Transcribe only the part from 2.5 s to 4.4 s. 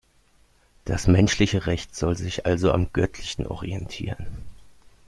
am göttlichen orientieren.